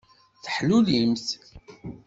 Teḥlulimt. 0.43 1.27